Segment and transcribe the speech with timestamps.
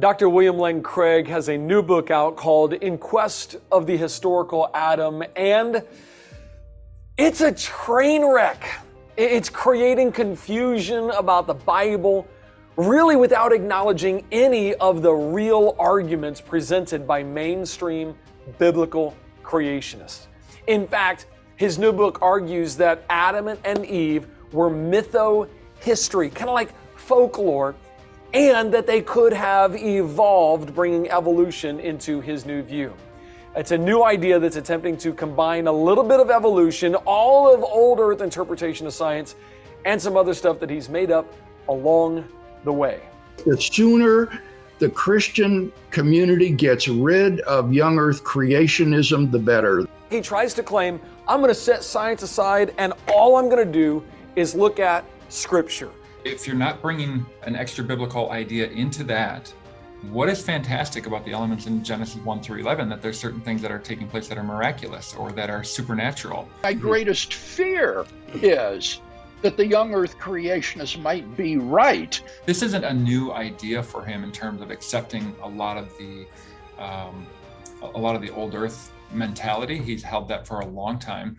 [0.00, 0.28] Dr.
[0.28, 5.22] William Lane Craig has a new book out called In Quest of the Historical Adam,
[5.36, 5.84] and
[7.16, 8.66] it's a train wreck.
[9.16, 12.26] It's creating confusion about the Bible,
[12.74, 18.16] really without acknowledging any of the real arguments presented by mainstream
[18.58, 19.14] biblical
[19.44, 20.26] creationists.
[20.66, 25.48] In fact, his new book argues that Adam and Eve were mytho
[25.78, 27.76] history, kind of like folklore
[28.34, 32.92] and that they could have evolved, bringing evolution into his new view.
[33.56, 37.62] It's a new idea that's attempting to combine a little bit of evolution, all of
[37.62, 39.36] old Earth interpretation of science,
[39.84, 41.32] and some other stuff that he's made up
[41.68, 42.28] along
[42.64, 43.00] the way.
[43.46, 44.40] The sooner
[44.80, 49.86] the Christian community gets rid of young Earth creationism, the better.
[50.10, 53.72] He tries to claim, I'm going to set science aside, and all I'm going to
[53.72, 54.02] do
[54.34, 55.90] is look at Scripture
[56.24, 59.52] if you're not bringing an extra biblical idea into that,
[60.10, 63.60] what is fantastic about the elements in Genesis 1 through 11 that there's certain things
[63.62, 66.48] that are taking place that are miraculous or that are supernatural?
[66.62, 69.00] My greatest fear is
[69.42, 72.20] that the young earth creationists might be right.
[72.46, 76.26] This isn't a new idea for him in terms of accepting a lot of the
[76.78, 77.26] um,
[77.82, 79.78] a lot of the old earth mentality.
[79.78, 81.36] He's held that for a long time.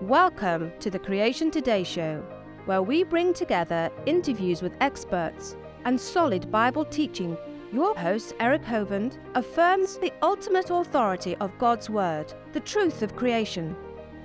[0.00, 2.24] Welcome to the Creation Today show
[2.70, 7.36] where we bring together interviews with experts and solid Bible teaching.
[7.72, 13.74] Your host, Eric Hovind, affirms the ultimate authority of God's Word, the truth of creation,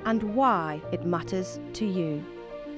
[0.05, 2.23] and why it matters to you.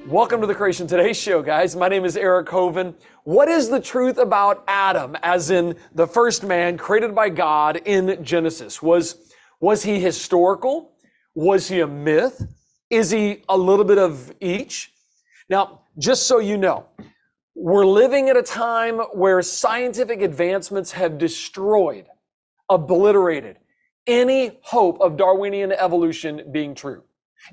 [0.06, 1.76] Welcome to the Creation Today show, guys.
[1.76, 2.94] My name is Eric Hovind.
[3.24, 8.24] What is the truth about Adam, as in the first man created by God in
[8.24, 8.80] Genesis?
[8.80, 10.92] Was, was he historical?
[11.34, 12.54] Was he a myth?
[12.88, 14.94] Is he a little bit of each?
[15.48, 16.86] Now, just so you know,
[17.54, 22.06] we're living at a time where scientific advancements have destroyed,
[22.68, 23.56] obliterated
[24.06, 27.02] any hope of Darwinian evolution being true.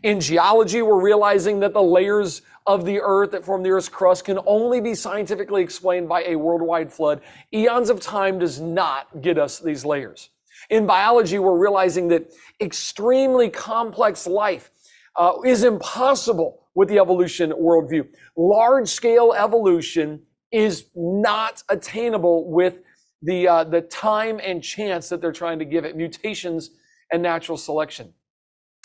[0.03, 4.25] In geology, we're realizing that the layers of the earth that form the earth's crust
[4.25, 7.21] can only be scientifically explained by a worldwide flood.
[7.53, 10.29] Eons of time does not get us these layers.
[10.69, 14.71] In biology, we're realizing that extremely complex life
[15.15, 18.07] uh, is impossible with the evolution worldview.
[18.35, 20.21] Large scale evolution
[20.51, 22.75] is not attainable with
[23.21, 26.71] the, uh, the time and chance that they're trying to give it, mutations
[27.11, 28.13] and natural selection.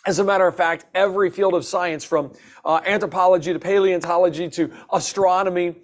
[0.07, 2.33] As a matter of fact, every field of science, from
[2.65, 5.75] uh, anthropology to paleontology to astronomy,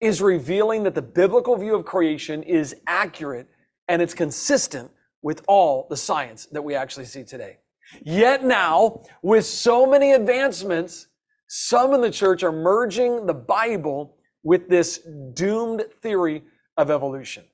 [0.00, 3.48] is revealing that the biblical view of creation is accurate
[3.88, 4.90] and it's consistent
[5.22, 7.58] with all the science that we actually see today.
[8.04, 11.07] Yet now, with so many advancements,
[11.48, 14.98] some in the church are merging the Bible with this
[15.32, 16.44] doomed theory
[16.76, 17.44] of evolution.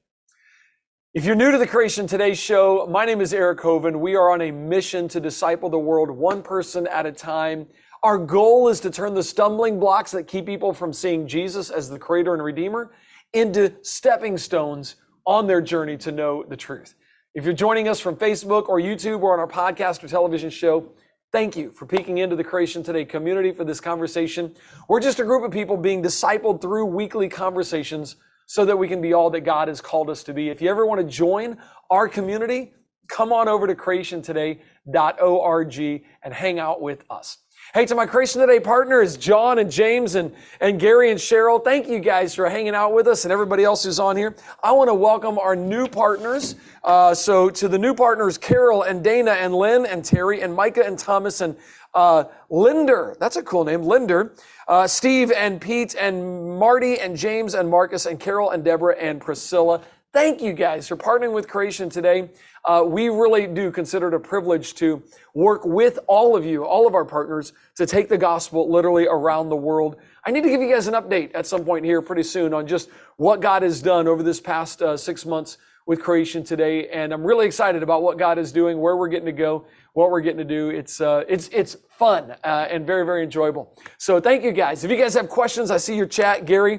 [1.15, 4.01] If you're new to the Creation Today show, my name is Eric Hovind.
[4.01, 7.69] We are on a mission to disciple the world one person at a time.
[8.03, 11.89] Our goal is to turn the stumbling blocks that keep people from seeing Jesus as
[11.89, 12.93] the creator and redeemer
[13.33, 16.97] into stepping stones on their journey to know the truth.
[17.35, 20.93] If you're joining us from Facebook or YouTube or on our podcast or television show,
[21.35, 24.55] Thank you for peeking into the Creation Today community for this conversation.
[24.89, 28.15] We're just a group of people being discipled through weekly conversations
[28.47, 30.49] so that we can be all that God has called us to be.
[30.49, 31.59] If you ever want to join
[31.91, 32.73] our community,
[33.09, 37.39] come on over to creationtoday.org and hang out with us.
[37.75, 41.89] Hey, to my Creation Today partners, John and James and, and Gary and Cheryl, thank
[41.89, 44.37] you guys for hanging out with us and everybody else who's on here.
[44.63, 46.55] I want to welcome our new partners.
[46.85, 50.87] Uh, so, to the new partners, Carol and Dana and Lynn and Terry and Micah
[50.87, 51.57] and Thomas and
[51.95, 53.17] uh, Linder.
[53.19, 54.35] That's a cool name, Linder.
[54.69, 59.21] Uh, Steve and Pete and Marty and James and Marcus and Carol and Deborah and
[59.21, 59.81] Priscilla.
[60.15, 62.31] Thank you guys for partnering with Creation today.
[62.65, 65.03] Uh, we really do consider it a privilege to
[65.35, 69.49] work with all of you, all of our partners, to take the gospel literally around
[69.49, 69.97] the world.
[70.25, 72.65] I need to give you guys an update at some point here pretty soon on
[72.65, 76.87] just what God has done over this past uh, six months with creation today.
[76.91, 80.13] And I'm really excited about what God is doing, where we're getting to go, what
[80.13, 80.71] we're getting to do.
[80.71, 83.77] It's, uh, it's, it's fun uh, and very, very enjoyable.
[83.99, 84.85] So thank you guys.
[84.85, 86.79] If you guys have questions, I see your chat, Gary.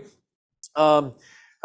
[0.77, 1.13] Um,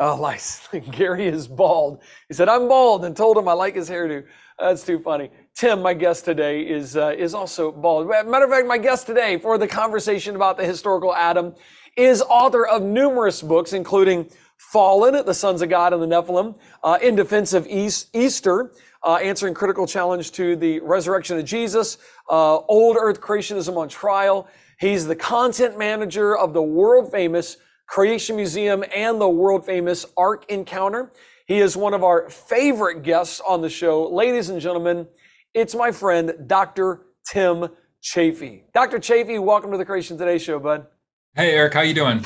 [0.03, 0.17] Oh,
[0.73, 2.03] like Gary is bald.
[2.27, 4.25] He said, I'm bald and told him I like his hairdo.
[4.59, 5.31] That's too funny.
[5.55, 8.09] Tim, my guest today, is, uh, is also bald.
[8.09, 11.55] Matter of fact, my guest today for the conversation about the historical Adam
[11.97, 16.99] is author of numerous books, including Fallen, The Sons of God and the Nephilim, uh,
[17.03, 21.99] In Defense of East, Easter, uh, answering critical challenge to the resurrection of Jesus,
[22.31, 24.49] uh, Old Earth Creationism on Trial.
[24.79, 27.59] He's the content manager of the world famous
[27.91, 31.11] Creation Museum and the world famous Ark Encounter.
[31.49, 34.09] He is one of our favorite guests on the show.
[34.09, 35.09] Ladies and gentlemen,
[35.55, 37.01] it's my friend, Dr.
[37.27, 37.69] Tim
[38.01, 38.63] Chaffey.
[38.73, 39.01] Dr.
[39.01, 40.87] Chaffey, welcome to the Creation Today show, bud.
[41.35, 42.25] Hey, Eric, how you doing?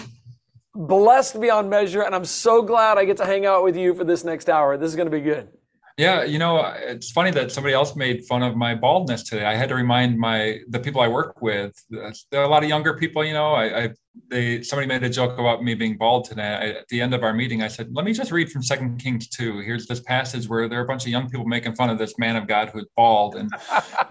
[0.75, 4.05] Blessed beyond measure, and I'm so glad I get to hang out with you for
[4.05, 4.77] this next hour.
[4.77, 5.49] This is going to be good.
[5.97, 9.45] Yeah, you know, it's funny that somebody else made fun of my baldness today.
[9.45, 11.73] I had to remind my the people I work with.
[11.89, 13.25] There are a lot of younger people.
[13.25, 13.91] You know, I, I
[14.29, 16.43] they somebody made a joke about me being bald today.
[16.43, 18.99] I, at the end of our meeting, I said, "Let me just read from Second
[18.99, 19.61] Kings two.
[19.61, 22.19] Here's this passage where there are a bunch of young people making fun of this
[22.19, 23.49] man of God who's bald, and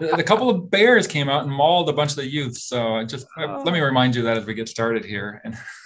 [0.00, 2.56] the, the couple of bears came out and mauled a bunch of the youth.
[2.56, 3.62] So I just oh.
[3.62, 3.84] let me oh.
[3.84, 5.42] remind you that as we get started here.
[5.44, 5.54] And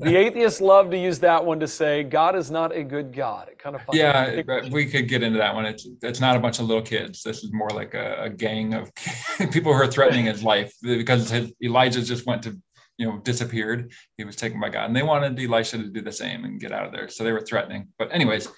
[0.00, 3.48] the atheists love to use that one to say God is not a good God.
[3.48, 5.66] It kind of yeah, we could get into that one.
[5.66, 7.22] It's it's not a bunch of little kids.
[7.22, 8.92] This is more like a, a gang of
[9.50, 12.60] people who are threatening his life because his, Elijah just went to
[12.98, 13.92] you know disappeared.
[14.16, 16.72] He was taken by God, and they wanted Elisha to do the same and get
[16.72, 17.08] out of there.
[17.08, 17.88] So they were threatening.
[17.98, 18.48] But anyways,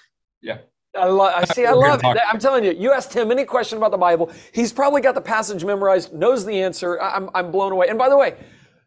[0.41, 0.59] yeah.
[0.97, 1.65] I, lo- I see.
[1.65, 2.17] I love it.
[2.27, 2.71] I'm telling you.
[2.71, 6.45] You asked him any question about the Bible, he's probably got the passage memorized, knows
[6.45, 6.99] the answer.
[7.01, 7.87] I'm I'm blown away.
[7.89, 8.35] And by the way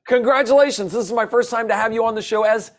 [0.06, 0.92] Congratulations.
[0.92, 2.72] This is my first time to have you on the show as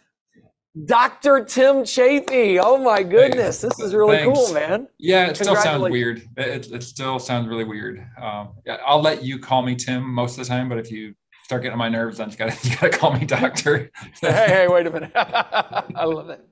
[0.86, 1.46] Dr.
[1.46, 2.60] Tim Chaffey.
[2.60, 3.62] Oh my goodness.
[3.62, 4.40] This is really Thanks.
[4.40, 4.88] cool, man.
[4.98, 6.28] Yeah, it still sounds weird.
[6.36, 8.06] It, it still sounds really weird.
[8.20, 8.54] Um,
[8.86, 11.74] I'll let you call me Tim most of the time, but if you start getting
[11.74, 13.92] on my nerves, then you gotta, you gotta call me doctor.
[14.22, 15.12] hey, hey, wait a minute.
[15.16, 16.44] I love it.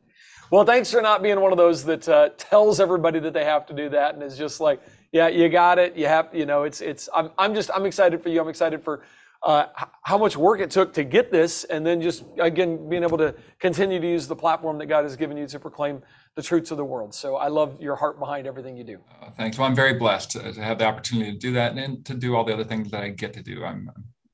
[0.52, 3.66] Well, thanks for not being one of those that uh, tells everybody that they have
[3.68, 4.82] to do that and is just like,
[5.14, 5.96] yeah, you got it.
[5.96, 8.42] You have, you know, it's, it's, I'm, I'm just, I'm excited for you.
[8.42, 9.02] I'm excited for
[9.44, 9.66] uh,
[10.04, 13.34] how much work it took to get this, and then just again being able to
[13.60, 16.02] continue to use the platform that God has given you to proclaim
[16.36, 17.14] the truths of the world.
[17.14, 19.00] So I love your heart behind everything you do.
[19.22, 19.58] Uh, thanks.
[19.58, 22.36] Well, I'm very blessed to, to, have the opportunity to do that and to do
[22.36, 23.64] all the other things that I get to do.
[23.64, 23.90] I'm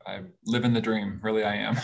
[0.07, 1.19] I live in the dream.
[1.21, 1.77] Really, I am.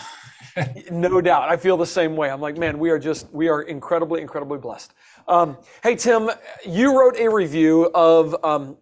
[0.91, 1.49] no doubt.
[1.49, 2.29] I feel the same way.
[2.29, 4.93] I'm like, man, we are just we are incredibly, incredibly blessed.
[5.27, 6.29] Um, hey, Tim,
[6.65, 8.77] you wrote a review of um,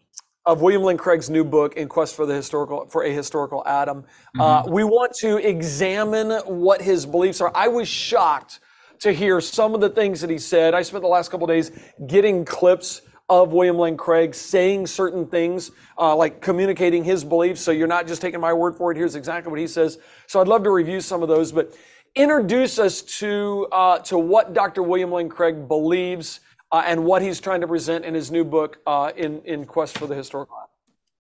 [0.45, 4.05] of William Lane Craig's new book, In Quest for the Historical for a Historical Adam.
[4.39, 4.69] Uh, mm-hmm.
[4.69, 7.51] Uh, we want to examine what his beliefs are.
[7.53, 8.59] I was shocked
[8.99, 10.73] to hear some of the things that he said.
[10.73, 11.71] I spent the last couple days
[12.07, 17.61] getting clips of William Lane Craig saying certain things, uh, like communicating his beliefs.
[17.61, 18.97] So you're not just taking my word for it.
[18.97, 19.99] Here's exactly what he says.
[20.27, 21.73] So I'd love to review some of those, but
[22.15, 24.83] introduce us to uh, to what Dr.
[24.83, 26.40] William Lane Craig believes
[26.71, 29.97] uh, and what he's trying to present in his new book, uh, in, in Quest
[29.97, 30.57] for the Historical.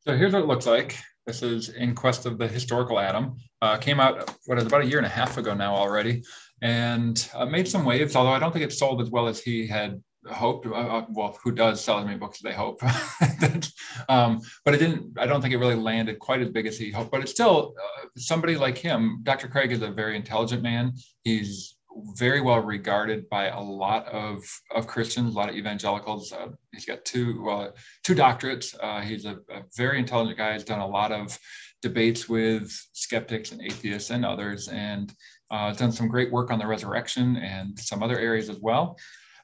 [0.01, 0.97] So here's what it looks like.
[1.27, 3.37] This is In Quest of the Historical Adam.
[3.61, 6.23] Uh, came out, what is about a year and a half ago now already,
[6.63, 9.67] and uh, made some waves, although I don't think it sold as well as he
[9.67, 10.67] had hoped.
[10.67, 12.83] Uh, uh, well, who does sell as many books as they hope?
[14.09, 16.91] um, but it didn't, I don't think it really landed quite as big as he
[16.91, 17.11] hoped.
[17.11, 17.75] But it's still
[18.17, 19.21] somebody like him.
[19.23, 19.49] Dr.
[19.49, 20.95] Craig is a very intelligent man.
[21.23, 21.77] He's
[22.17, 24.43] very well regarded by a lot of,
[24.75, 26.33] of Christians, a lot of evangelicals.
[26.33, 27.73] Uh, he's got two
[28.05, 28.75] two doctorates.
[28.81, 30.53] Uh, he's a, a, very intelligent guy.
[30.53, 31.37] He's done a lot of
[31.83, 35.13] debates with skeptics and atheists and others, and
[35.51, 38.97] uh, done some great work on the resurrection and some other areas as well.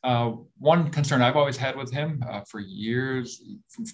[0.04, 3.42] Uh, one concern I've always had with him uh, for years,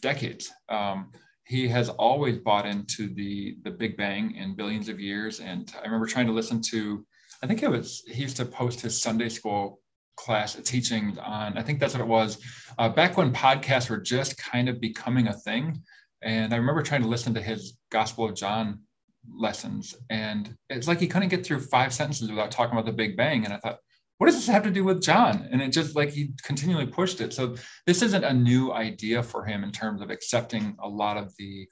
[0.00, 1.10] decades, um,
[1.44, 5.40] he has always bought into the the Big Bang in billions of years.
[5.40, 7.04] And I remember trying to listen to
[7.42, 9.80] I think it was he used to post his Sunday school
[10.16, 11.58] class teaching on.
[11.58, 12.38] I think that's what it was
[12.78, 15.82] uh, back when podcasts were just kind of becoming a thing.
[16.22, 18.80] And I remember trying to listen to his Gospel of John
[19.28, 23.16] lessons, and it's like he couldn't get through five sentences without talking about the Big
[23.16, 23.44] Bang.
[23.44, 23.78] And I thought,
[24.18, 25.48] what does this have to do with John?
[25.50, 27.32] And it just like he continually pushed it.
[27.32, 31.34] So this isn't a new idea for him in terms of accepting a lot of
[31.38, 31.66] the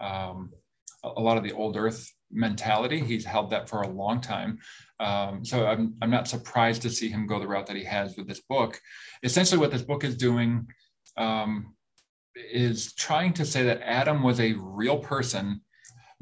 [0.00, 0.50] um,
[1.02, 3.00] a lot of the old Earth mentality.
[3.00, 4.58] He's held that for a long time.
[5.00, 8.16] Um, so I'm, I'm not surprised to see him go the route that he has
[8.16, 8.80] with this book.
[9.22, 10.66] Essentially, what this book is doing
[11.16, 11.74] um,
[12.52, 15.60] is trying to say that Adam was a real person,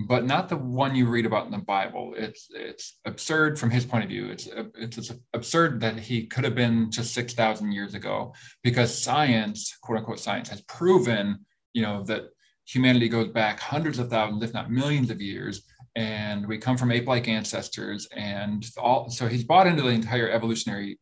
[0.08, 2.14] but not the one you read about in the Bible.
[2.16, 4.30] It's it's absurd from his point of view.
[4.30, 9.76] It's it's absurd that he could have been just six thousand years ago, because science,
[9.82, 12.24] quote unquote, science has proven, you know, that
[12.66, 15.62] humanity goes back hundreds of thousands, if not millions of years,
[15.94, 20.98] and we come from ape-like ancestors and all so he's bought into the entire evolutionary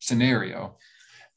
[0.00, 0.76] scenario.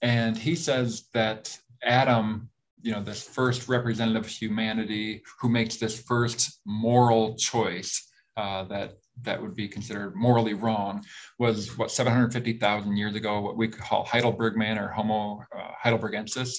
[0.02, 2.50] And he says that adam
[2.82, 8.94] you know this first representative of humanity who makes this first moral choice uh, that
[9.22, 11.04] that would be considered morally wrong
[11.40, 16.56] was what 750,000 years ago what we call Heidelberg man or Homo uh, heidelbergensis.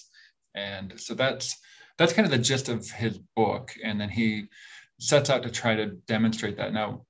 [0.54, 1.56] And so that's
[1.98, 3.72] that's kind of the gist of his book.
[3.82, 4.46] And then he
[4.98, 6.72] sets out to try to demonstrate that.
[6.72, 7.04] Now,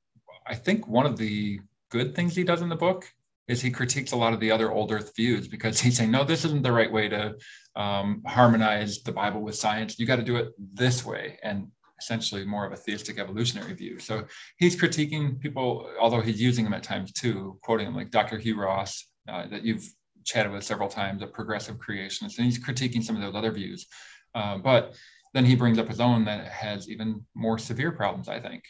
[0.46, 1.60] I think one of the
[1.90, 3.06] good things he does in the book
[3.46, 6.24] is he critiques a lot of the other old earth views because he's saying no
[6.24, 7.34] this isn't the right way to
[7.76, 9.98] um, harmonize the bible with science.
[9.98, 11.68] You got to do it this way and
[12.00, 13.98] essentially more of a theistic evolutionary view.
[13.98, 14.24] So
[14.56, 18.60] he's critiquing people although he's using them at times too quoting them like dr hugh
[18.60, 19.86] ross uh, that you've
[20.24, 23.86] chatted with several times a progressive creationist and he's critiquing some of those other views.
[24.34, 24.94] Uh, but
[25.34, 28.62] then he brings up his own that has even more severe problems i think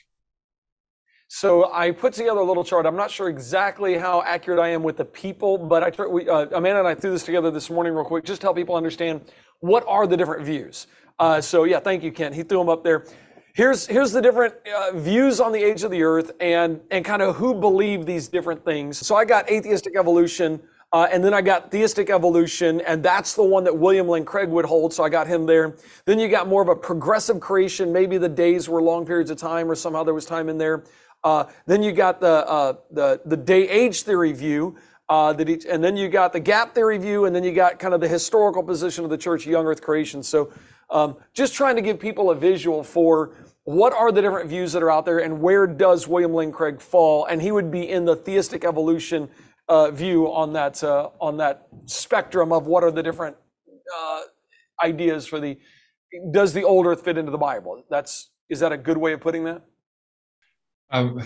[1.29, 2.87] so I put together a little chart.
[2.87, 6.47] I'm not sure exactly how accurate I am with the people, but I we, uh,
[6.53, 9.33] Amanda and I threw this together this morning real quick, just to help people understand
[9.59, 10.87] what are the different views.
[11.19, 12.33] Uh, so yeah, thank you, Ken.
[12.33, 13.05] He threw them up there.
[13.55, 17.23] Here's here's the different uh, views on the age of the earth and and kind
[17.23, 19.05] of who believe these different things.
[19.05, 20.61] So I got atheistic evolution.
[20.95, 24.49] Uh, and then I got theistic evolution, and that's the one that William Lane Craig
[24.49, 25.75] would hold, so I got him there.
[26.05, 27.93] Then you got more of a progressive creation.
[27.93, 30.85] Maybe the days were long periods of time, or somehow there was time in there.
[31.25, 34.77] Uh, then you got the, uh, the, the day age theory view,
[35.09, 37.81] uh, that each, and then you got the gap theory view, and then you got
[37.81, 40.23] kind of the historical position of the church, young earth creation.
[40.23, 40.53] So
[40.91, 43.33] um, just trying to give people a visual for
[43.65, 46.81] what are the different views that are out there and where does William Lane Craig
[46.81, 47.25] fall?
[47.25, 49.29] And he would be in the theistic evolution
[49.93, 53.37] view on that, uh, on that spectrum of what are the different
[53.97, 54.21] uh,
[54.85, 55.59] ideas for the,
[56.31, 57.83] does the old earth fit into the Bible?
[57.91, 59.63] That's, is that a good way of putting that?
[60.91, 61.23] Um,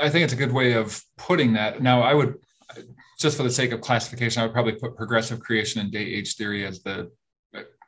[0.00, 1.82] I think it's a good way of putting that.
[1.82, 2.36] Now, I would,
[3.20, 6.36] just for the sake of classification, I would probably put progressive creation and day age
[6.36, 7.10] theory as the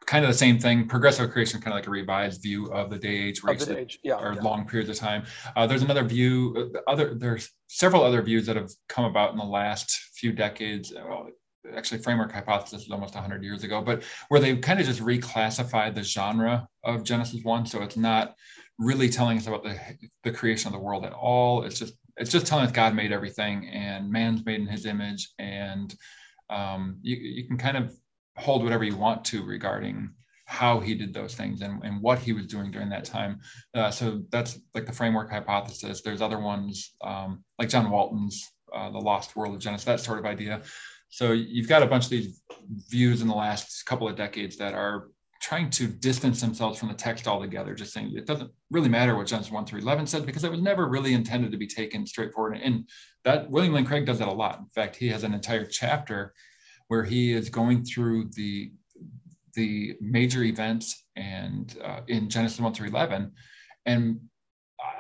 [0.07, 0.87] kind of the same thing.
[0.87, 4.35] Progressive creation, kind of like a revised view of the day age, age, yeah, or
[4.35, 4.41] yeah.
[4.41, 5.25] long periods of time.
[5.55, 6.73] Uh, there's another view.
[6.75, 10.93] Uh, other there's several other views that have come about in the last few decades.
[10.95, 11.29] Well,
[11.75, 15.95] actually, framework hypothesis is almost 100 years ago, but where they kind of just reclassified
[15.95, 18.35] the genre of Genesis one, so it's not
[18.79, 19.79] really telling us about the,
[20.23, 21.65] the creation of the world at all.
[21.65, 25.31] It's just it's just telling us God made everything and man's made in His image,
[25.39, 25.93] and
[26.49, 27.93] um, you you can kind of
[28.37, 30.11] hold whatever you want to regarding
[30.47, 33.41] how he did those things and, and what he was doing during that time.
[33.75, 36.03] Uh, so that's like the framework hypothesis.
[36.03, 40.19] There's other ones um, like John Walton's uh, The Lost World of Genesis, that sort
[40.19, 40.63] of idea.
[41.09, 42.43] So you've got a bunch of these
[42.89, 45.09] views in the last couple of decades that are
[45.41, 49.27] trying to distance themselves from the text altogether, just saying it doesn't really matter what
[49.27, 52.59] Genesis 1 through 11 said because it was never really intended to be taken straightforward.
[52.63, 52.89] And
[53.25, 54.59] that William Lane Craig does that a lot.
[54.59, 56.33] In fact, he has an entire chapter
[56.89, 58.73] where he is going through the
[59.55, 63.33] the major events and uh, in Genesis 1 through 11.
[63.87, 64.21] And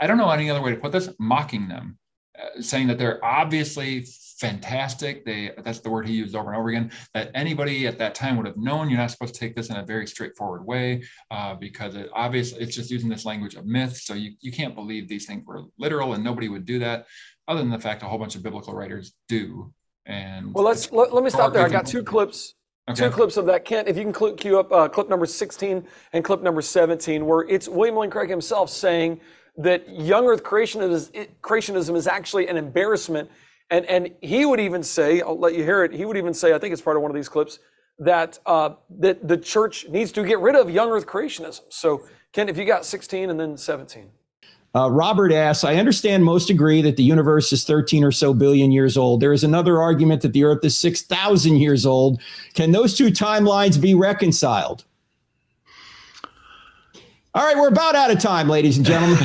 [0.01, 1.99] I don't know any other way to put this, mocking them,
[2.39, 4.07] uh, saying that they're obviously
[4.39, 5.25] fantastic.
[5.25, 6.91] They that's the word he used over and over again.
[7.15, 8.89] That anybody at that time would have known.
[8.89, 12.61] You're not supposed to take this in a very straightforward way uh, because it obviously
[12.61, 13.97] it's just using this language of myth.
[13.97, 17.07] So you you can't believe these things were literal, and nobody would do that.
[17.49, 19.73] Other than the fact a whole bunch of biblical writers do.
[20.07, 21.65] And well, let's let, let me stop there.
[21.65, 22.55] I got two clips.
[22.89, 23.05] Okay.
[23.05, 23.65] Two clips of that.
[23.65, 27.41] Kent, if you can cue up uh, clip number 16 and clip number 17, where
[27.49, 29.21] it's William Lane Craig himself saying
[29.57, 33.29] that young earth creationism, creationism is actually an embarrassment
[33.71, 36.55] and, and he would even say, I'll let you hear it, he would even say,
[36.55, 37.59] I think it's part of one of these clips,
[37.99, 41.63] that, uh, that the church needs to get rid of young earth creationism.
[41.71, 44.11] So, Kent, if you got 16 and then 17.
[44.77, 48.71] Uh, Robert asks, I understand most agree that the universe is 13 or so billion
[48.71, 49.21] years old.
[49.21, 52.21] There is another argument that the earth is 6,000 years old.
[52.53, 54.85] Can those two timelines be reconciled?
[57.35, 59.19] All right, we're about out of time, ladies and gentlemen.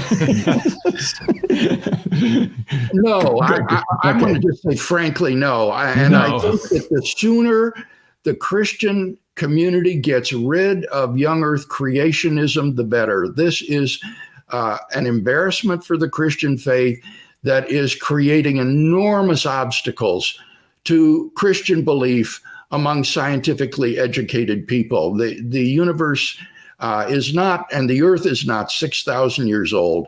[2.93, 5.70] no, I, am going to just say frankly, no.
[5.70, 6.20] I, and no.
[6.20, 7.74] I think that the sooner
[8.24, 13.27] the Christian community gets rid of young earth creationism, the better.
[13.27, 14.01] This is
[14.51, 17.01] uh, an embarrassment for the Christian faith
[17.43, 20.38] that is creating enormous obstacles
[20.84, 22.41] to Christian belief
[22.72, 25.15] among scientifically educated people.
[25.15, 26.38] The, the universe
[26.79, 30.08] uh, is not, and the earth is not 6,000 years old.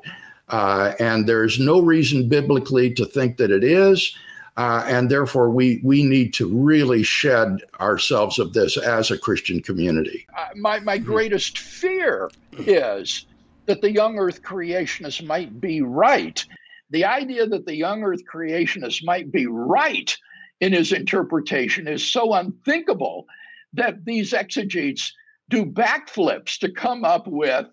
[0.50, 4.16] Uh, and there's no reason biblically to think that it is.
[4.56, 9.62] Uh, and therefore, we, we need to really shed ourselves of this as a Christian
[9.62, 10.28] community.
[10.38, 13.26] Uh, my, my greatest fear is
[13.66, 16.44] that the young earth creationists might be right.
[16.90, 20.16] The idea that the young earth creationist might be right
[20.62, 23.26] in his interpretation is so unthinkable
[23.74, 25.12] that these exegetes
[25.50, 27.68] do backflips to come up with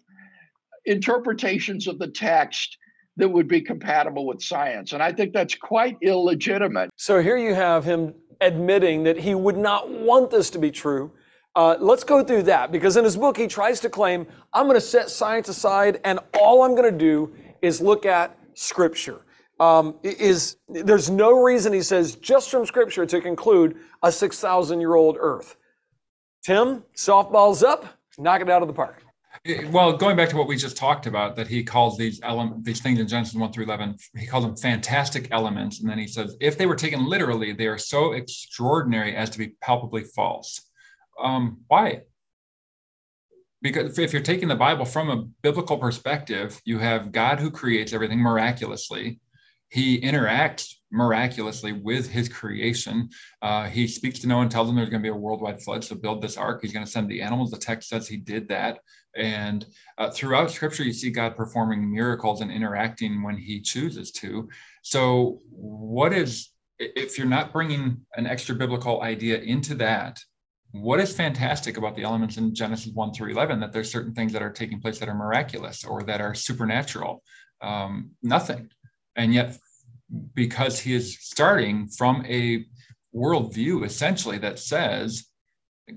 [0.87, 2.79] interpretations of the text
[3.17, 4.93] that would be compatible with science.
[4.93, 6.91] And I think that's quite illegitimate.
[6.97, 11.13] So here you have him admitting that he would not want this to be true.
[11.57, 14.77] Uh, let's go through that because in his book, he tries to claim, I'm going
[14.77, 19.21] to set science aside and all I'm going to do is look at scripture.
[19.59, 24.95] um, is there's no reason he says just from scripture to conclude a 6,000 year
[24.95, 25.57] old earth.
[26.43, 27.85] Tim, softball's up,
[28.17, 29.03] knock it out of the park.
[29.71, 32.81] Well, going back to what we just talked about, that he calls these element these
[32.81, 35.81] things in Genesis 1 through 11, he calls them fantastic elements.
[35.81, 39.39] And then he says, if they were taken literally, they are so extraordinary as to
[39.39, 40.70] be palpably false.
[41.23, 42.03] Um, why?
[43.63, 47.93] Because if you're taking the Bible from a biblical perspective, you have God who creates
[47.93, 49.21] everything miraculously
[49.71, 53.09] he interacts miraculously with his creation.
[53.41, 55.85] Uh, he speaks to Noah and tells him there's going to be a worldwide flood,
[55.85, 56.61] so build this ark.
[56.61, 57.53] He's going to send the animals.
[57.53, 58.81] The text says he did that.
[59.17, 59.65] And
[59.97, 64.49] uh, throughout scripture, you see God performing miracles and interacting when he chooses to.
[64.83, 70.19] So, what is, if you're not bringing an extra biblical idea into that,
[70.73, 74.33] what is fantastic about the elements in Genesis 1 through 11 that there's certain things
[74.33, 77.23] that are taking place that are miraculous or that are supernatural?
[77.61, 78.71] Um, nothing
[79.17, 79.57] and yet,
[80.35, 82.65] because he is starting from a
[83.15, 85.27] worldview essentially that says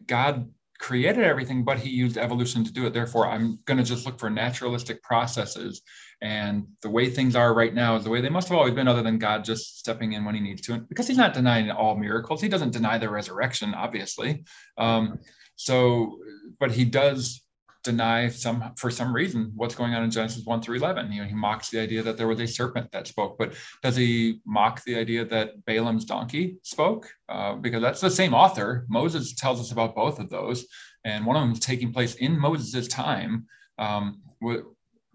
[0.08, 0.50] God
[0.84, 2.94] created everything, but he used evolution to do it.
[2.94, 5.82] Therefore, I'm going to just look for naturalistic processes.
[6.22, 8.90] And the way things are right now is the way they must have always been,
[8.90, 10.74] other than God just stepping in when he needs to.
[10.74, 14.44] And because he's not denying all miracles, he doesn't deny the resurrection, obviously.
[14.78, 15.20] Um,
[15.56, 16.20] so,
[16.60, 17.43] but he does
[17.84, 21.12] deny some for some reason what's going on in Genesis 1 through 11.
[21.12, 23.96] You know, he mocks the idea that there was a serpent that spoke, but does
[23.96, 27.10] he mock the idea that Balaam's donkey spoke?
[27.30, 28.86] Uh, because that's the same author.
[28.90, 30.66] Moses tells us about both of those,
[31.04, 33.46] and one of them is taking place in Moses' time.
[33.78, 34.22] Um,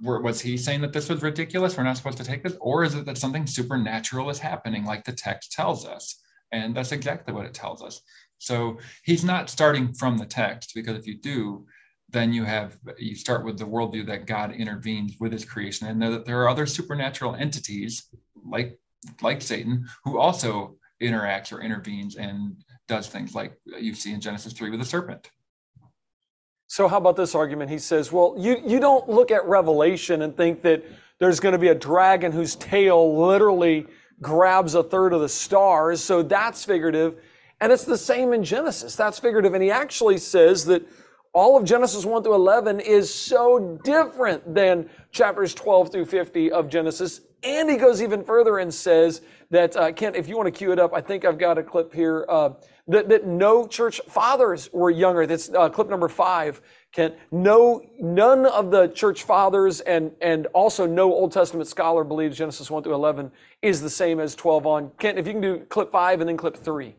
[0.00, 1.76] was he saying that this was ridiculous?
[1.76, 5.04] We're not supposed to take this, or is it that something supernatural is happening, like
[5.04, 6.22] the text tells us?
[6.52, 8.00] And that's exactly what it tells us.
[8.38, 11.66] So he's not starting from the text because if you do,
[12.10, 16.00] then you have you start with the worldview that God intervenes with his creation and
[16.02, 18.08] that there are other supernatural entities
[18.44, 18.78] like
[19.22, 22.56] like Satan who also interacts or intervenes and
[22.88, 25.30] does things like you see in Genesis 3 with the serpent.
[26.66, 27.70] So how about this argument?
[27.70, 30.84] He says, well, you, you don't look at Revelation and think that
[31.18, 33.86] there's going to be a dragon whose tail literally
[34.20, 36.02] grabs a third of the stars.
[36.02, 37.16] So that's figurative.
[37.60, 38.96] And it's the same in Genesis.
[38.96, 39.54] That's figurative.
[39.54, 40.86] And he actually says that
[41.32, 46.68] all of Genesis 1 through 11 is so different than chapters 12 through 50 of
[46.68, 47.20] Genesis.
[47.42, 50.72] And he goes even further and says that, uh, Kent, if you want to cue
[50.72, 52.50] it up, I think I've got a clip here, uh,
[52.88, 55.26] that, that no church fathers were younger.
[55.26, 56.60] That's uh, clip number five,
[56.92, 57.14] Kent.
[57.30, 62.70] No, none of the church fathers and, and also no Old Testament scholar believes Genesis
[62.70, 63.30] 1 through 11
[63.62, 64.90] is the same as 12 on.
[64.98, 66.96] Kent, if you can do clip five and then clip three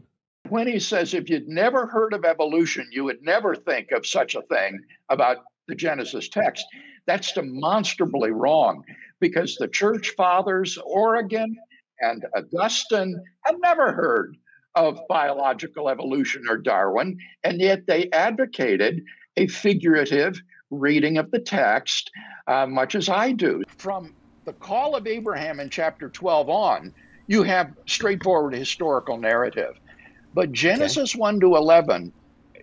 [0.50, 4.36] when he says if you'd never heard of evolution, you would never think of such
[4.36, 6.66] a thing about the Genesis text,
[7.06, 8.84] that's demonstrably wrong
[9.20, 11.56] because the church fathers, Origen
[12.02, 14.36] and Augustine, had never heard
[14.76, 19.04] of biological evolution or Darwin, and yet they advocated
[19.38, 22.12] a figurative reading of the text,
[22.48, 23.64] uh, much as I do.
[23.78, 24.14] From
[24.46, 26.94] the call of Abraham in chapter 12 on,
[27.28, 29.80] you have straightforward historical narrative.
[30.34, 31.20] But Genesis okay.
[31.20, 32.14] 1 to 11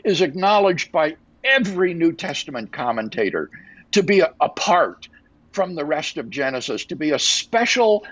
[0.05, 3.51] is acknowledged by every New Testament commentator
[3.93, 5.09] to be a, apart
[5.53, 8.05] from the rest of Genesis, to be a special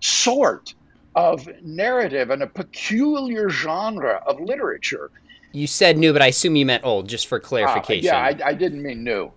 [0.00, 0.74] sort
[1.14, 5.10] of narrative and a peculiar genre of literature.
[5.52, 8.10] You said new, but I assume you meant old, just for clarification.
[8.10, 9.30] Uh, yeah, I, I didn't mean new.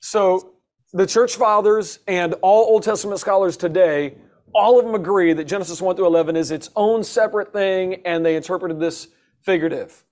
[0.00, 0.54] So
[0.92, 4.14] the church fathers and all Old Testament scholars today,
[4.54, 8.24] all of them agree that Genesis 1 through 11 is its own separate thing, and
[8.24, 9.08] they interpreted this
[9.46, 10.04] figurative?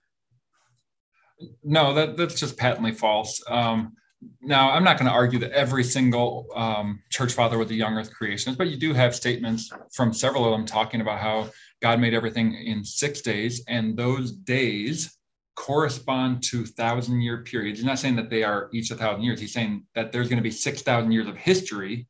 [1.62, 3.42] No, that, that's just patently false.
[3.48, 3.94] Um,
[4.40, 7.94] now, I'm not going to argue that every single um, church father was a young
[7.94, 11.50] earth creationist, but you do have statements from several of them talking about how
[11.82, 15.18] God made everything in six days, and those days
[15.56, 17.80] correspond to thousand year periods.
[17.80, 19.40] He's not saying that they are each a thousand years.
[19.40, 22.06] He's saying that there's going to be 6,000 years of history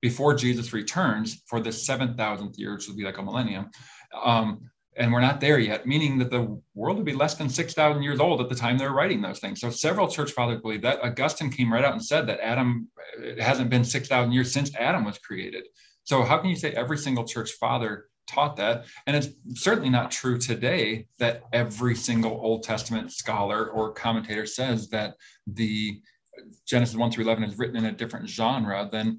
[0.00, 3.70] before Jesus returns for the 7,000th year, which would be like a millennium.
[4.24, 8.02] Um, and we're not there yet, meaning that the world would be less than 6,000
[8.02, 9.60] years old at the time they're writing those things.
[9.60, 11.02] So several church fathers believe that.
[11.02, 15.04] Augustine came right out and said that Adam, it hasn't been 6,000 years since Adam
[15.04, 15.64] was created.
[16.04, 18.84] So how can you say every single church father taught that?
[19.06, 24.88] And it's certainly not true today that every single Old Testament scholar or commentator says
[24.90, 25.14] that
[25.46, 26.00] the
[26.66, 29.18] Genesis 1 through 11 is written in a different genre than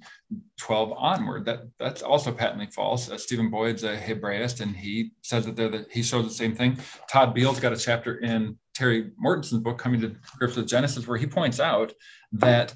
[0.60, 1.46] 12 onward.
[1.46, 3.10] That that's also patently false.
[3.10, 6.56] Uh, Steven Boyd's a Hebraist, and he says that they're the, he shows the same
[6.56, 6.78] thing.
[7.10, 11.18] Todd Beall's got a chapter in Terry Mortenson's book, Coming to Grips with Genesis, where
[11.18, 11.94] he points out
[12.34, 12.74] that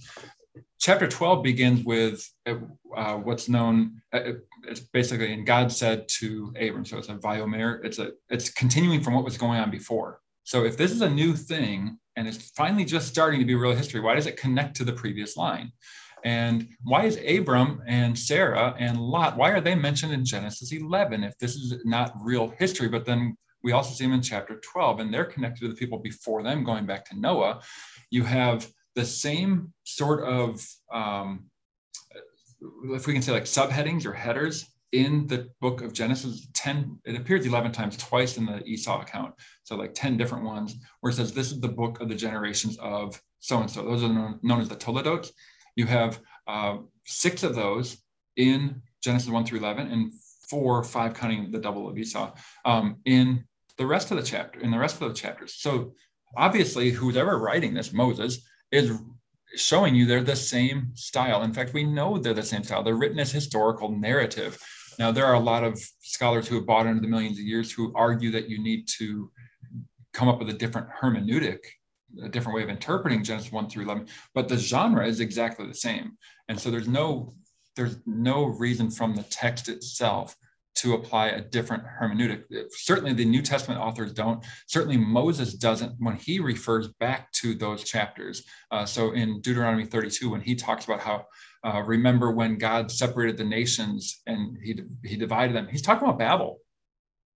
[0.80, 4.32] chapter 12 begins with uh, what's known uh,
[4.68, 9.02] it's basically and god said to abram so it's a vayomer it's a it's continuing
[9.02, 12.52] from what was going on before so if this is a new thing and it's
[12.52, 14.02] finally just starting to be real history.
[14.02, 15.72] Why does it connect to the previous line?
[16.24, 21.24] And why is abram and sarah and lot why are they mentioned in genesis 11
[21.24, 22.90] if this is not real history?
[22.90, 26.00] But then we also see them in chapter 12 and they're connected to the people
[26.00, 27.62] before them going back to noah.
[28.10, 31.46] You have the same sort of, um,
[32.86, 37.16] if we can say like subheadings or headers in the book of Genesis 10, it
[37.16, 39.36] appears 11 times twice in the Esau account.
[39.64, 42.78] So like 10 different ones where it says, this is the book of the generations
[42.80, 43.84] of so-and-so.
[43.86, 45.30] Those are known, known as the Toledot.
[45.76, 47.98] You have uh, six of those
[48.36, 50.12] in Genesis 1 through 11 and
[50.50, 52.34] four, five counting the double of Esau
[52.66, 53.44] um, in
[53.78, 55.56] the rest of the chapter, in the rest of the chapters.
[55.56, 55.94] So
[56.36, 58.92] obviously who's ever writing this, Moses, is
[59.56, 61.44] showing you they're the same style.
[61.44, 62.84] In fact, we know they're the same style.
[62.84, 64.60] They're written as historical narrative.
[65.00, 67.72] Now, there are a lot of scholars who have bought into the millions of years
[67.72, 69.32] who argue that you need to
[70.14, 71.60] come up with a different hermeneutic,
[72.22, 75.74] a different way of interpreting Genesis 1 through 11, but the genre is exactly the
[75.74, 76.18] same.
[76.50, 77.34] And so there's no
[77.76, 80.36] there's no reason from the text itself
[80.76, 82.44] to apply a different hermeneutic.
[82.72, 84.44] Certainly, the New Testament authors don't.
[84.68, 88.44] Certainly, Moses doesn't when he refers back to those chapters.
[88.72, 91.26] Uh, so, in Deuteronomy 32, when he talks about how
[91.64, 96.20] uh, remember when God separated the nations and he he divided them, he's talking about
[96.20, 96.60] Babel.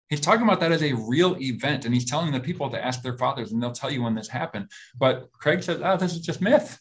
[0.09, 3.01] He's talking about that as a real event, and he's telling the people to ask
[3.01, 4.69] their fathers, and they'll tell you when this happened.
[4.97, 6.79] But Craig says, "Oh, this is just myth,"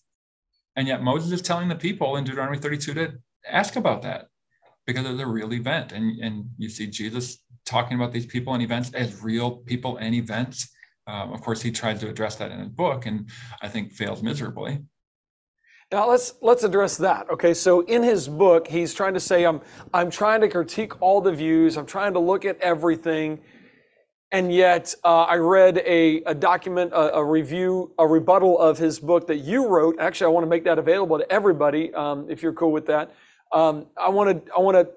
[0.76, 3.14] and yet Moses is telling the people in Deuteronomy 32 to
[3.48, 4.28] ask about that
[4.86, 5.92] because it's a real event.
[5.92, 10.14] And, and you see Jesus talking about these people and events as real people and
[10.14, 10.68] events.
[11.06, 13.28] Um, of course, he tried to address that in his book, and
[13.60, 14.82] I think fails miserably.
[15.92, 17.28] Now let's let's address that.
[17.28, 19.60] Okay, so in his book, he's trying to say, "I'm
[19.92, 21.76] I'm trying to critique all the views.
[21.76, 23.40] I'm trying to look at everything."
[24.32, 28.98] And yet, uh, I read a, a document, a, a, review, a rebuttal of his
[28.98, 29.98] book that you wrote.
[30.00, 33.14] Actually, I want to make that available to everybody um, if you're cool with that.
[33.52, 34.88] Um, I want to, I want to,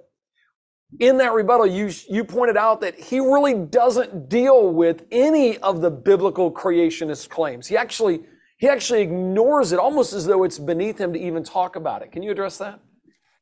[1.05, 5.81] in that rebuttal, you, you pointed out that he really doesn't deal with any of
[5.81, 7.67] the biblical creationist claims.
[7.67, 8.21] He actually,
[8.57, 12.11] he actually ignores it almost as though it's beneath him to even talk about it.
[12.11, 12.79] Can you address that?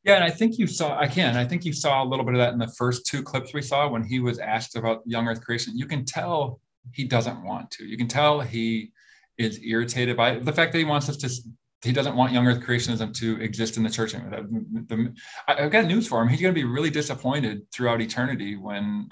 [0.04, 2.36] Yeah, and I think you saw, I can, I think you saw a little bit
[2.36, 5.28] of that in the first two clips we saw when he was asked about young
[5.28, 5.78] earth creation.
[5.78, 6.60] You can tell
[6.92, 7.86] he doesn't want to.
[7.86, 8.92] You can tell he
[9.38, 11.30] is irritated by the fact that he wants us to
[11.84, 14.16] he doesn't want young earth creationism to exist in the church.
[15.48, 16.30] I've got news for him.
[16.30, 19.10] He's going to be really disappointed throughout eternity when,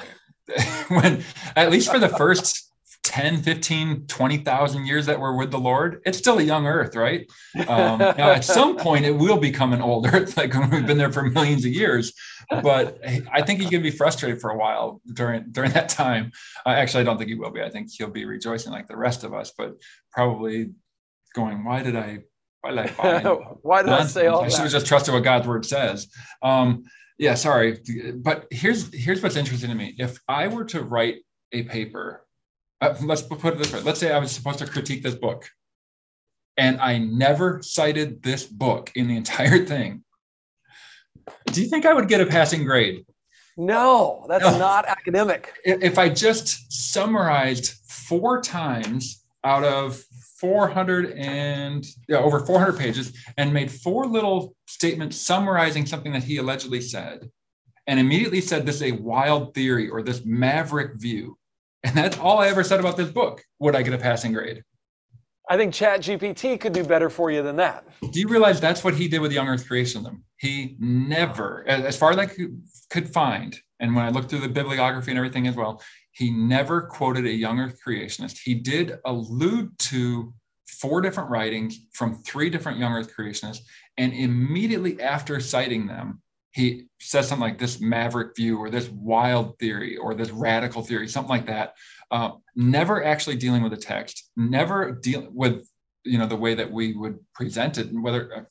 [0.88, 1.24] when
[1.56, 2.71] at least for the first
[3.04, 7.30] 10, 15, 20,000 years that we're with the Lord, it's still a young earth, right?
[7.68, 10.98] Um, now, at some point, it will become an old earth, like when we've been
[10.98, 12.14] there for millions of years.
[12.50, 13.00] But
[13.32, 16.32] I think he can be frustrated for a while during during that time.
[16.66, 17.62] Uh, actually, I don't think he will be.
[17.62, 19.76] I think he'll be rejoicing like the rest of us, but
[20.12, 20.72] probably
[21.34, 22.20] going, why did I
[22.62, 23.22] why did I
[23.62, 24.48] Why did I say all that?
[24.48, 26.08] I should have just trusted what God's word says.
[26.42, 26.84] Um,
[27.18, 27.80] yeah, sorry.
[28.16, 29.96] But here's here's what's interesting to me.
[29.98, 31.18] If I were to write
[31.52, 32.26] a paper,
[32.82, 33.82] uh, let's put it this way.
[33.82, 35.50] Let's say I was supposed to critique this book,
[36.58, 40.04] and I never cited this book in the entire thing.
[41.48, 43.06] Do you think I would get a passing grade?
[43.58, 44.58] No, that's no.
[44.58, 45.54] not academic.
[45.64, 50.04] If I just summarized four times out of
[50.40, 56.38] 400 and yeah, over 400 pages and made four little statements summarizing something that he
[56.38, 57.30] allegedly said
[57.86, 61.38] and immediately said this is a wild theory or this maverick view
[61.84, 64.64] and that's all i ever said about this book would i get a passing grade
[65.50, 68.84] i think chat gpt could do better for you than that do you realize that's
[68.84, 72.28] what he did with young earth creationism he never as far as i
[72.90, 76.82] could find and when i looked through the bibliography and everything as well he never
[76.82, 78.40] quoted a young earth creationist.
[78.44, 80.34] He did allude to
[80.68, 83.62] four different writings from three different young earth creationists.
[83.98, 86.22] And immediately after citing them,
[86.54, 91.08] he says something like this maverick view or this wild theory or this radical theory,
[91.08, 91.74] something like that.
[92.12, 95.68] Uh, never actually dealing with the text, never deal with
[96.04, 98.42] you know the way that we would present it, and whether uh,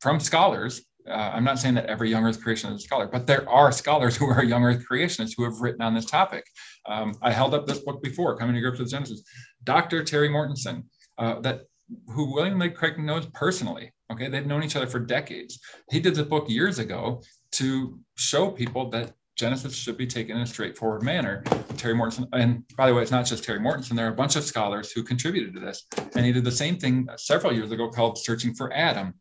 [0.00, 3.26] from scholars uh, I'm not saying that every young earth creationist is a scholar, but
[3.26, 6.44] there are scholars who are young earth creationists who have written on this topic.
[6.86, 9.22] Um, I held up this book before, Coming to Grips with Genesis.
[9.64, 10.04] Dr.
[10.04, 10.84] Terry Mortenson,
[11.18, 11.62] uh, that
[12.08, 13.92] who William Lane Craig knows personally.
[14.12, 15.60] Okay, they've known each other for decades.
[15.90, 20.42] He did this book years ago to show people that Genesis should be taken in
[20.42, 21.42] a straightforward manner.
[21.76, 24.36] Terry Mortenson, and by the way, it's not just Terry Mortenson, there are a bunch
[24.36, 25.86] of scholars who contributed to this.
[26.14, 29.14] And he did the same thing several years ago called Searching for Adam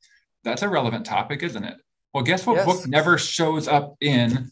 [0.43, 1.77] that's a relevant topic, isn't it?
[2.13, 2.65] Well, guess what Yes.
[2.65, 4.51] book never shows up in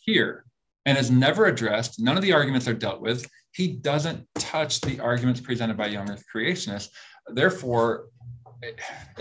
[0.00, 0.44] here
[0.84, 2.00] and is never addressed?
[2.00, 3.28] None of the arguments are dealt with.
[3.52, 6.90] He doesn't touch the arguments presented by young earth creationists.
[7.28, 8.06] Therefore,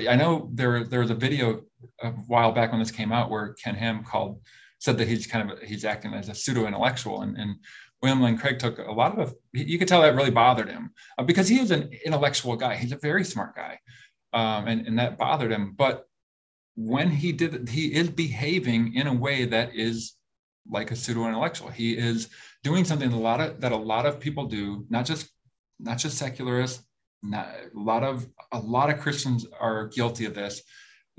[0.08, 1.62] I know there, there was a video
[2.02, 4.42] a while back when this came out where Ken Ham called
[4.80, 7.56] said that he's kind of he's acting as a pseudo intellectual and, and
[8.02, 11.24] William Lane Craig took a lot of you could tell that really bothered him uh,
[11.24, 12.76] because he is an intellectual guy.
[12.76, 13.80] He's a very smart guy
[14.34, 15.74] um, and, and that bothered him.
[15.78, 16.06] But
[16.76, 20.16] when he did he is behaving in a way that is
[20.70, 22.30] like a pseudo intellectual he is
[22.64, 25.30] doing something a lot of that a lot of people do not just
[25.80, 26.86] not just secularists
[27.22, 30.62] not a lot of a lot of Christians are guilty of this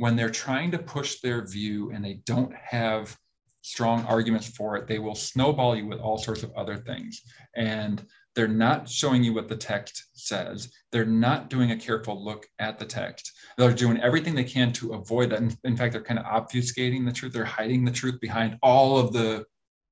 [0.01, 3.15] when they're trying to push their view and they don't have
[3.61, 7.21] strong arguments for it, they will snowball you with all sorts of other things.
[7.55, 8.03] And
[8.35, 10.73] they're not showing you what the text says.
[10.91, 13.31] They're not doing a careful look at the text.
[13.59, 15.43] They're doing everything they can to avoid that.
[15.65, 17.35] In, fact, they're kind of obfuscating the truth.
[17.35, 19.45] They're hiding the truth behind all of the,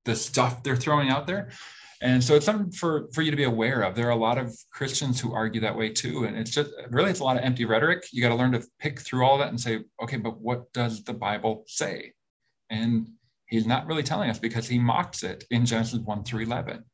[0.06, 1.50] the stuff they're throwing out there.
[2.00, 3.94] And so it's something for, for you to be aware of.
[3.94, 6.24] There are a lot of Christians who argue that way too.
[6.24, 8.06] And it's just really, it's a lot of empty rhetoric.
[8.12, 11.02] You got to learn to pick through all that and say, okay, but what does
[11.02, 12.12] the Bible say?
[12.70, 13.08] And
[13.46, 16.84] he's not really telling us because he mocks it in Genesis 1 through 11.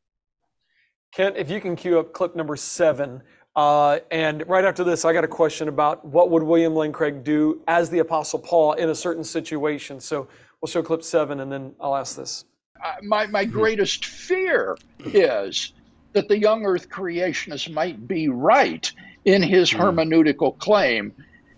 [1.13, 3.23] Kent, if you can cue up clip number seven.
[3.55, 7.23] Uh, and right after this, I got a question about what would William Lane Craig
[7.23, 10.01] do as the Apostle Paul in a certain situation.
[10.01, 10.27] So
[10.61, 12.47] we'll show clip seven, and then I'll ask this.
[13.03, 15.73] My, my greatest fear is
[16.13, 18.91] that the young earth creationist might be right
[19.25, 19.81] in his hmm.
[19.81, 21.13] hermeneutical claim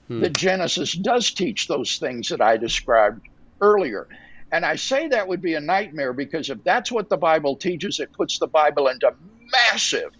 [0.09, 0.20] hmm.
[0.20, 3.29] that Genesis does teach those things that I described
[3.61, 4.09] earlier.
[4.52, 7.98] And I say that would be a nightmare because if that's what the Bible teaches,
[7.98, 9.12] it puts the Bible into
[9.50, 10.12] massive,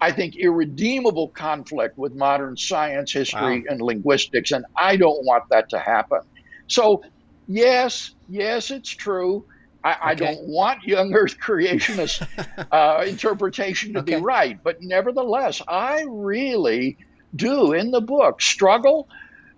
[0.00, 4.50] I think, irredeemable conflict with modern science, history, and linguistics.
[4.50, 6.20] And I don't want that to happen.
[6.66, 7.02] So,
[7.46, 9.44] yes, yes, it's true.
[9.84, 12.22] I, I don't want young earth creationist
[12.72, 14.16] uh, interpretation to Okay.
[14.16, 14.58] be right.
[14.62, 16.96] But nevertheless, I really
[17.34, 19.06] do in the book struggle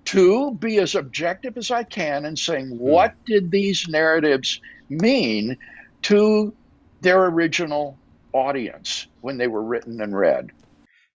[0.07, 5.57] to be as objective as I can in saying what did these narratives mean
[6.03, 6.55] to
[7.01, 8.01] their original
[8.33, 10.49] audience when they were written and read.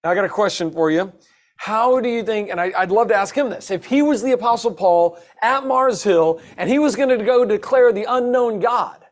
[0.04, 1.12] Now, I got a question for you.
[1.58, 4.22] How do you think, and I, I'd love to ask him this, if he was
[4.22, 8.60] the Apostle Paul at Mars Hill and he was going to go declare the unknown
[8.60, 9.06] God,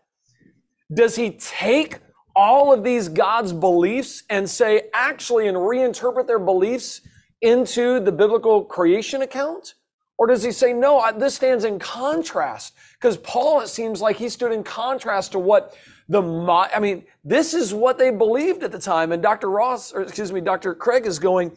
[0.94, 2.00] does he take
[2.36, 7.02] all of these God's beliefs and say, actually, and reinterpret their beliefs
[7.42, 9.76] into the biblical creation account?
[10.18, 12.74] Or does he say, no, I- this stands in contrast?
[12.94, 15.76] Because Paul, it seems like he stood in contrast to what
[16.10, 19.12] the, I mean, this is what they believed at the time.
[19.12, 19.50] And Dr.
[19.50, 20.76] Ross, or excuse me, Dr.
[20.76, 21.52] Craig is going,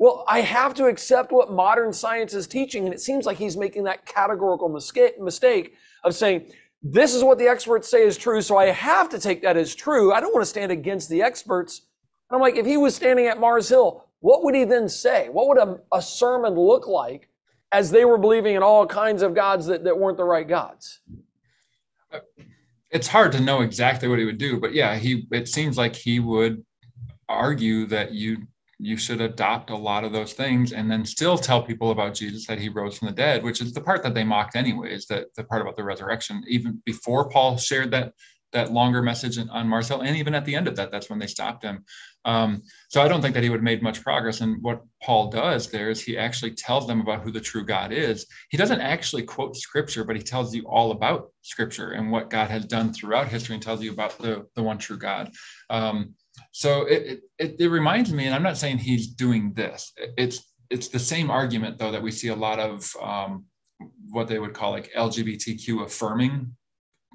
[0.00, 2.86] well, I have to accept what modern science is teaching.
[2.86, 6.50] And it seems like he's making that categorical mistake, of saying,
[6.82, 8.40] this is what the experts say is true.
[8.40, 10.14] So I have to take that as true.
[10.14, 11.82] I don't want to stand against the experts.
[12.30, 15.28] And I'm like, if he was standing at Mars Hill, what would he then say?
[15.28, 17.28] What would a, a sermon look like
[17.70, 21.00] as they were believing in all kinds of gods that, that weren't the right gods?
[22.90, 25.94] It's hard to know exactly what he would do, but yeah, he it seems like
[25.94, 26.64] he would
[27.28, 28.38] argue that you
[28.80, 32.46] you should adopt a lot of those things and then still tell people about Jesus
[32.46, 35.34] that he rose from the dead, which is the part that they mocked anyways, that
[35.36, 38.14] the part about the resurrection, even before Paul shared that
[38.52, 41.18] that longer message on Mars Hill, and even at the end of that, that's when
[41.18, 41.84] they stopped him.
[42.24, 44.40] Um, so I don't think that he would have made much progress.
[44.40, 47.92] And what Paul does there is he actually tells them about who the true God
[47.92, 48.26] is.
[48.50, 52.50] He doesn't actually quote scripture, but he tells you all about scripture and what God
[52.50, 55.30] has done throughout history and tells you about the, the one true God.
[55.70, 56.14] Um,
[56.52, 59.92] so it, it, it reminds me, and I'm not saying he's doing this.
[60.16, 63.44] It's it's the same argument though that we see a lot of um,
[64.10, 66.54] what they would call like LGBTQ affirming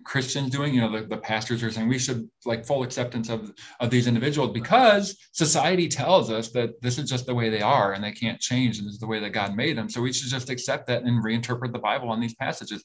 [0.05, 0.73] Christians doing.
[0.73, 4.07] You know, the, the pastors are saying we should like full acceptance of of these
[4.07, 8.11] individuals because society tells us that this is just the way they are and they
[8.11, 9.89] can't change and this is the way that God made them.
[9.89, 12.83] So we should just accept that and reinterpret the Bible on these passages.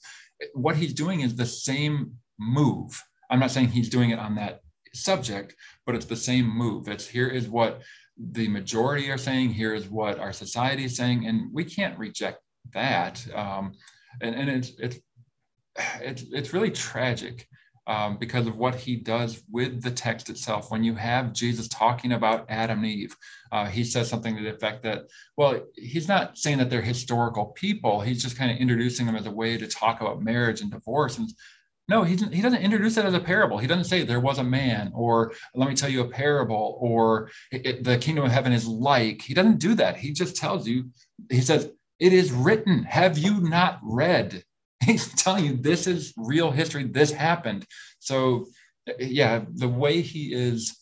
[0.55, 3.01] What he's doing is the same move.
[3.29, 4.61] I'm not saying he's doing it on that
[4.95, 5.55] subject,
[5.87, 6.89] but it's the same move.
[6.89, 7.83] It's here is what
[8.17, 12.39] the majority are saying, here is what our society is saying, and we can't reject
[12.75, 13.25] that.
[13.35, 13.73] Um,
[14.21, 14.99] and, and it's it's
[16.01, 17.47] it's it's really tragic
[17.87, 20.71] um, because of what he does with the text itself.
[20.71, 23.17] When you have Jesus talking about Adam and Eve,
[23.51, 27.47] uh, he says something to the effect that, well, he's not saying that they're historical
[27.47, 28.01] people.
[28.01, 31.19] He's just kind of introducing them as a way to talk about marriage and divorce.
[31.19, 31.31] And
[31.91, 33.59] no, he doesn't, he doesn't introduce it as a parable.
[33.59, 37.31] He doesn't say there was a man, or let me tell you a parable, or
[37.51, 39.21] it- the kingdom of heaven is like.
[39.21, 39.97] He doesn't do that.
[39.97, 40.91] He just tells you.
[41.29, 42.85] He says It is written.
[42.85, 44.45] Have you not read?
[44.85, 46.85] He's telling you this is real history.
[46.85, 47.67] This happened.
[47.99, 48.47] So,
[48.99, 50.79] yeah, the way he is,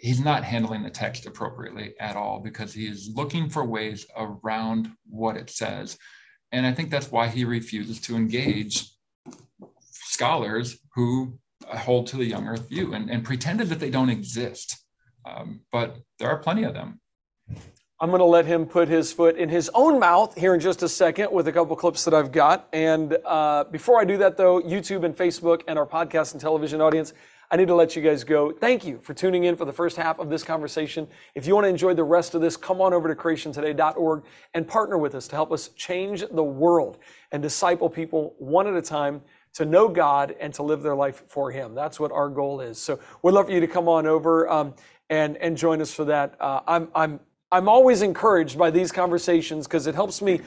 [0.00, 4.90] he's not handling the text appropriately at all because he is looking for ways around
[5.08, 5.98] what it says.
[6.52, 8.95] And I think that's why he refuses to engage
[10.16, 14.78] scholars who hold to the young earth view and, and pretended that they don't exist.
[15.26, 17.00] Um, but there are plenty of them.
[18.00, 20.82] I'm going to let him put his foot in his own mouth here in just
[20.82, 22.68] a second with a couple clips that I've got.
[22.72, 26.80] And uh, before I do that, though, YouTube and Facebook and our podcast and television
[26.80, 27.14] audience,
[27.50, 28.52] I need to let you guys go.
[28.52, 31.06] Thank you for tuning in for the first half of this conversation.
[31.34, 34.24] If you want to enjoy the rest of this, come on over to creationtoday.org
[34.54, 36.98] and partner with us to help us change the world
[37.32, 39.22] and disciple people one at a time
[39.56, 41.74] to know God and to live their life for Him.
[41.74, 42.78] That's what our goal is.
[42.78, 44.74] So we'd love for you to come on over um,
[45.10, 46.36] and and join us for that.
[46.40, 47.20] Uh, I'm I'm
[47.52, 50.40] I'm always encouraged by these conversations because it helps me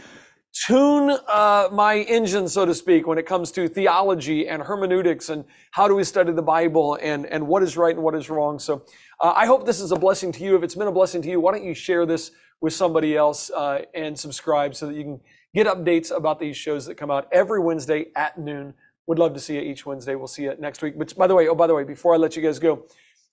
[0.68, 5.46] tune uh, my engine, so to speak, when it comes to theology and hermeneutics and
[5.72, 8.60] how do we study the Bible and, and what is right and what is wrong.
[8.60, 8.84] So
[9.22, 10.56] uh, I hope this is a blessing to you.
[10.56, 13.50] If it's been a blessing to you, why don't you share this with somebody else
[13.52, 15.20] uh, and subscribe so that you can
[15.54, 18.74] get updates about these shows that come out every Wednesday at noon.
[19.10, 20.14] Would love to see you each Wednesday.
[20.14, 20.94] We'll see you next week.
[20.96, 22.86] But by the way, oh, by the way, before I let you guys go,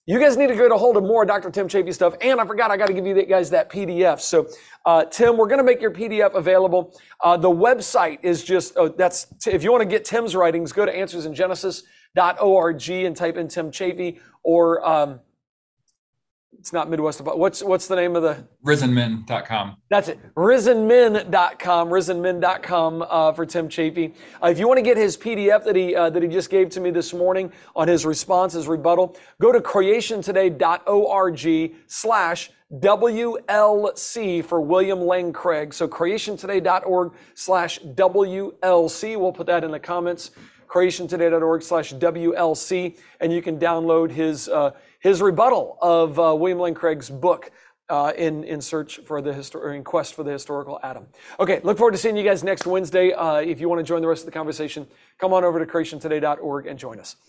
[0.07, 1.51] you guys need to get a hold of more Dr.
[1.51, 2.15] Tim Chaffey stuff.
[2.19, 4.19] And I forgot, I got to give you guys that PDF.
[4.19, 4.47] So,
[4.87, 6.99] uh, Tim, we're going to make your PDF available.
[7.23, 10.83] Uh, the website is just, oh, that's, if you want to get Tim's writings, go
[10.83, 15.19] to answersingenesis.org and type in Tim Chaffey or, um,
[16.57, 17.21] it's not Midwest.
[17.21, 19.77] What's what's the name of the risenmen.com.
[19.89, 20.19] That's it.
[20.35, 21.89] Risenmen.com.
[21.89, 24.13] Risenmen.com uh, for Tim Chaffey.
[24.43, 26.69] Uh, if you want to get his PDF that he uh, that he just gave
[26.69, 34.59] to me this morning on his response, his rebuttal, go to creationtoday.org slash WLC for
[34.59, 35.73] William Lane Craig.
[35.73, 39.17] So creationtoday.org slash WLC.
[39.17, 40.31] We'll put that in the comments.
[40.67, 42.97] Creationtoday.org slash WLC.
[43.21, 47.51] And you can download his uh, his rebuttal of uh, William Lane Craig's book
[47.89, 51.07] uh, in, in search for the histor- in quest for the historical Adam.
[51.39, 53.13] Okay, look forward to seeing you guys next Wednesday.
[53.13, 55.65] Uh, if you want to join the rest of the conversation, come on over to
[55.71, 57.17] creationtoday.org and join us.